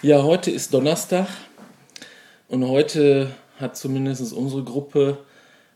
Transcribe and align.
Ja, 0.00 0.22
heute 0.22 0.52
ist 0.52 0.72
Donnerstag 0.72 1.26
und 2.46 2.64
heute 2.68 3.32
hat 3.58 3.76
zumindest 3.76 4.32
unsere 4.32 4.62
Gruppe 4.62 5.18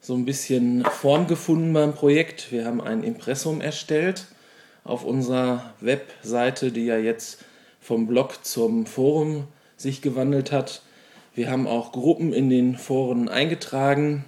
so 0.00 0.14
ein 0.14 0.24
bisschen 0.24 0.86
Form 0.86 1.26
gefunden 1.26 1.74
beim 1.74 1.92
Projekt. 1.92 2.50
Wir 2.50 2.64
haben 2.64 2.80
ein 2.80 3.02
Impressum 3.04 3.60
erstellt 3.60 4.24
auf 4.84 5.04
unserer 5.04 5.74
Webseite, 5.82 6.72
die 6.72 6.86
ja 6.86 6.96
jetzt 6.96 7.44
vom 7.78 8.06
Blog 8.06 8.42
zum 8.42 8.86
Forum 8.86 9.48
sich 9.76 10.00
gewandelt 10.00 10.50
hat. 10.50 10.80
Wir 11.34 11.50
haben 11.50 11.66
auch 11.66 11.92
Gruppen 11.92 12.32
in 12.32 12.48
den 12.48 12.78
Foren 12.78 13.28
eingetragen 13.28 14.24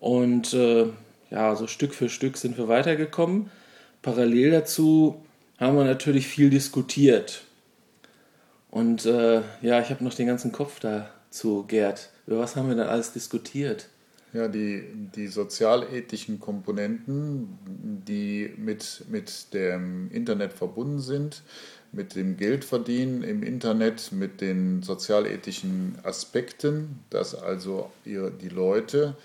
und 0.00 0.54
äh, 0.54 0.86
ja, 1.30 1.54
so 1.54 1.68
Stück 1.68 1.94
für 1.94 2.08
Stück 2.08 2.36
sind 2.36 2.58
wir 2.58 2.66
weitergekommen. 2.66 3.48
Parallel 4.02 4.50
dazu 4.50 5.22
haben 5.56 5.76
wir 5.76 5.84
natürlich 5.84 6.26
viel 6.26 6.50
diskutiert. 6.50 7.44
Und 8.70 9.06
äh, 9.06 9.42
ja, 9.62 9.80
ich 9.80 9.90
habe 9.90 10.04
noch 10.04 10.14
den 10.14 10.26
ganzen 10.26 10.52
Kopf 10.52 10.80
dazu, 10.80 11.64
Gerd. 11.66 12.10
Über 12.26 12.38
was 12.38 12.56
haben 12.56 12.68
wir 12.68 12.76
denn 12.76 12.86
alles 12.86 13.12
diskutiert? 13.12 13.88
Ja, 14.34 14.46
die, 14.46 14.84
die 15.16 15.26
sozialethischen 15.26 16.38
Komponenten, 16.38 17.58
die 18.06 18.52
mit, 18.58 19.04
mit 19.08 19.54
dem 19.54 20.10
Internet 20.10 20.52
verbunden 20.52 21.00
sind, 21.00 21.42
mit 21.92 22.14
dem 22.14 22.36
Geldverdienen 22.36 23.22
im 23.22 23.42
Internet, 23.42 24.12
mit 24.12 24.42
den 24.42 24.82
sozialethischen 24.82 25.98
Aspekten, 26.02 26.98
dass 27.08 27.34
also 27.34 27.90
die 28.04 28.48
Leute 28.50 29.16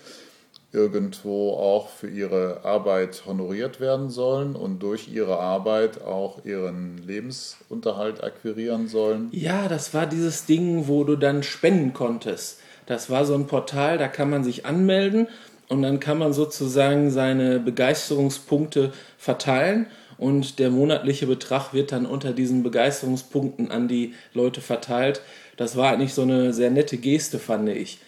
irgendwo 0.74 1.52
auch 1.52 1.88
für 1.88 2.08
ihre 2.08 2.64
Arbeit 2.64 3.22
honoriert 3.26 3.80
werden 3.80 4.10
sollen 4.10 4.56
und 4.56 4.82
durch 4.82 5.08
ihre 5.08 5.38
Arbeit 5.38 6.02
auch 6.02 6.44
ihren 6.44 6.98
Lebensunterhalt 6.98 8.22
akquirieren 8.22 8.88
sollen. 8.88 9.28
Ja, 9.30 9.68
das 9.68 9.94
war 9.94 10.06
dieses 10.06 10.46
Ding, 10.46 10.88
wo 10.88 11.04
du 11.04 11.16
dann 11.16 11.42
spenden 11.42 11.92
konntest. 11.92 12.58
Das 12.86 13.08
war 13.08 13.24
so 13.24 13.34
ein 13.34 13.46
Portal, 13.46 13.96
da 13.96 14.08
kann 14.08 14.28
man 14.28 14.44
sich 14.44 14.66
anmelden 14.66 15.28
und 15.68 15.82
dann 15.82 16.00
kann 16.00 16.18
man 16.18 16.32
sozusagen 16.32 17.10
seine 17.10 17.60
Begeisterungspunkte 17.60 18.92
verteilen 19.16 19.86
und 20.18 20.58
der 20.58 20.70
monatliche 20.70 21.26
Betrag 21.26 21.72
wird 21.72 21.92
dann 21.92 22.06
unter 22.06 22.32
diesen 22.32 22.62
Begeisterungspunkten 22.62 23.70
an 23.70 23.88
die 23.88 24.14
Leute 24.32 24.60
verteilt. 24.60 25.22
Das 25.56 25.76
war 25.76 25.92
eigentlich 25.92 26.14
so 26.14 26.22
eine 26.22 26.52
sehr 26.52 26.70
nette 26.70 26.96
Geste, 26.98 27.38
fand 27.38 27.68
ich. 27.68 27.98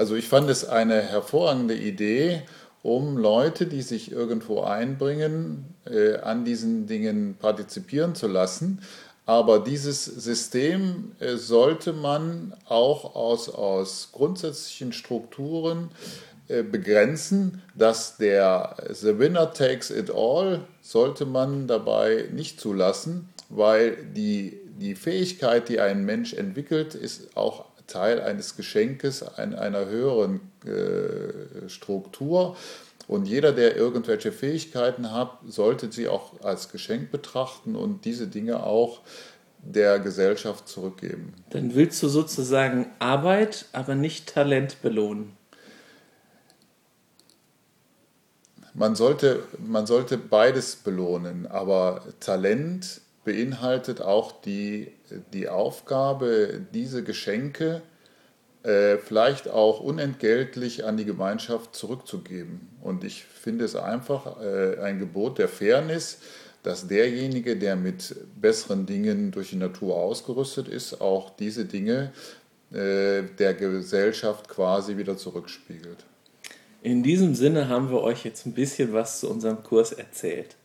Also 0.00 0.14
ich 0.14 0.28
fand 0.28 0.48
es 0.48 0.66
eine 0.66 1.02
hervorragende 1.02 1.74
Idee, 1.74 2.40
um 2.82 3.18
Leute, 3.18 3.66
die 3.66 3.82
sich 3.82 4.10
irgendwo 4.10 4.62
einbringen, 4.62 5.74
äh, 5.84 6.16
an 6.16 6.46
diesen 6.46 6.86
Dingen 6.86 7.36
partizipieren 7.38 8.14
zu 8.14 8.26
lassen. 8.26 8.80
Aber 9.26 9.58
dieses 9.58 10.06
System 10.06 11.12
äh, 11.18 11.36
sollte 11.36 11.92
man 11.92 12.54
auch 12.66 13.14
aus, 13.14 13.50
aus 13.50 14.08
grundsätzlichen 14.12 14.94
Strukturen 14.94 15.90
äh, 16.48 16.62
begrenzen, 16.62 17.60
dass 17.74 18.16
der 18.16 18.76
The 18.88 19.18
Winner 19.18 19.52
takes 19.52 19.90
it 19.90 20.10
all 20.10 20.60
sollte 20.80 21.26
man 21.26 21.66
dabei 21.66 22.26
nicht 22.32 22.58
zulassen, 22.58 23.28
weil 23.50 23.98
die, 24.16 24.60
die 24.80 24.94
Fähigkeit, 24.94 25.68
die 25.68 25.78
ein 25.78 26.06
Mensch 26.06 26.32
entwickelt, 26.32 26.94
ist 26.94 27.36
auch 27.36 27.66
Teil 27.90 28.20
eines 28.20 28.56
Geschenkes 28.56 29.22
einer 29.22 29.86
höheren 29.86 30.40
äh, 30.64 31.68
Struktur. 31.68 32.56
Und 33.06 33.26
jeder, 33.26 33.52
der 33.52 33.76
irgendwelche 33.76 34.30
Fähigkeiten 34.30 35.12
hat, 35.12 35.38
sollte 35.46 35.90
sie 35.90 36.08
auch 36.08 36.40
als 36.42 36.70
Geschenk 36.70 37.10
betrachten 37.10 37.74
und 37.74 38.04
diese 38.04 38.28
Dinge 38.28 38.62
auch 38.62 39.00
der 39.62 39.98
Gesellschaft 39.98 40.68
zurückgeben. 40.68 41.34
Dann 41.50 41.74
willst 41.74 42.02
du 42.02 42.08
sozusagen 42.08 42.86
Arbeit, 42.98 43.66
aber 43.72 43.94
nicht 43.94 44.32
Talent 44.32 44.80
belohnen. 44.80 45.36
Man 48.72 48.94
sollte, 48.94 49.42
man 49.58 49.86
sollte 49.86 50.16
beides 50.16 50.76
belohnen, 50.76 51.46
aber 51.48 52.02
Talent 52.20 53.00
beinhaltet 53.30 54.00
auch 54.00 54.40
die, 54.42 54.88
die 55.32 55.48
Aufgabe, 55.48 56.60
diese 56.74 57.04
Geschenke 57.04 57.80
äh, 58.64 58.98
vielleicht 58.98 59.48
auch 59.48 59.78
unentgeltlich 59.78 60.84
an 60.84 60.96
die 60.96 61.04
Gemeinschaft 61.04 61.76
zurückzugeben. 61.76 62.68
Und 62.82 63.04
ich 63.04 63.22
finde 63.24 63.64
es 63.64 63.76
einfach 63.76 64.42
äh, 64.42 64.80
ein 64.80 64.98
Gebot 64.98 65.38
der 65.38 65.48
Fairness, 65.48 66.18
dass 66.64 66.88
derjenige, 66.88 67.56
der 67.56 67.76
mit 67.76 68.16
besseren 68.40 68.84
Dingen 68.84 69.30
durch 69.30 69.50
die 69.50 69.56
Natur 69.56 69.94
ausgerüstet 69.94 70.66
ist, 70.66 71.00
auch 71.00 71.30
diese 71.30 71.64
Dinge 71.64 72.12
äh, 72.72 73.22
der 73.38 73.54
Gesellschaft 73.54 74.48
quasi 74.48 74.96
wieder 74.96 75.16
zurückspiegelt. 75.16 76.04
In 76.82 77.04
diesem 77.04 77.36
Sinne 77.36 77.68
haben 77.68 77.90
wir 77.90 78.00
euch 78.00 78.24
jetzt 78.24 78.44
ein 78.44 78.54
bisschen 78.54 78.92
was 78.92 79.20
zu 79.20 79.30
unserem 79.30 79.62
Kurs 79.62 79.92
erzählt. 79.92 80.56